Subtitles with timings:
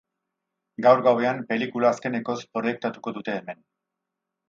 [0.85, 3.65] Gaur gauean, pelikula azkenekoz proiektatuko dute hemen.